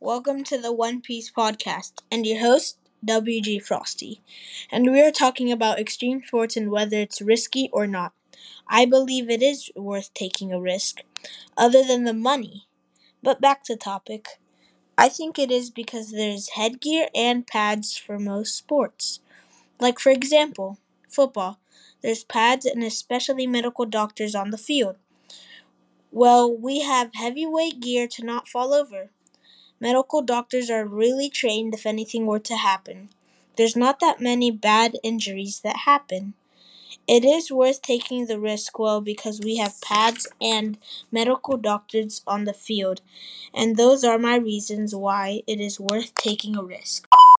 [0.00, 4.20] welcome to the One Piece podcast, and your host, WG Frosty.
[4.72, 8.12] And we are talking about extreme sports and whether it's risky or not.
[8.66, 11.02] I believe it is worth taking a risk,
[11.56, 12.66] other than the money.
[13.22, 14.40] But back to topic.
[14.98, 19.20] I think it is because there's headgear and pads for most sports.
[19.78, 21.60] Like, for example, football.
[22.02, 24.96] There's pads and especially medical doctors on the field.
[26.10, 29.10] Well, we have heavyweight gear to not fall over.
[29.80, 33.08] Medical doctors are really trained if anything were to happen.
[33.56, 36.34] There's not that many bad injuries that happen.
[37.08, 40.78] It is worth taking the risk, well, because we have pads and
[41.10, 43.00] medical doctors on the field,
[43.54, 47.08] and those are my reasons why it is worth taking a risk.